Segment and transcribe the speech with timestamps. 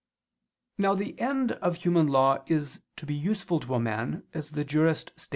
[0.79, 5.09] Now the end of human law is to be useful to man, as the Jurist
[5.09, 5.29] states [*Pandect.